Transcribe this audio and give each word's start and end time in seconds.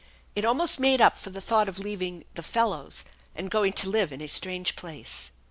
It 0.35 0.45
almost 0.45 0.79
made 0.79 0.99
up 0.99 1.15
for 1.15 1.29
the 1.29 1.39
thought 1.39 1.69
of 1.69 1.77
leaving" 1.77 2.23
the 2.33 2.41
fellows" 2.41 3.05
and 3.35 3.51
going 3.51 3.73
to 3.73 3.89
live 3.89 4.11
in 4.11 4.19
a 4.21 4.27
strange 4.27 4.75
place. 4.75 5.29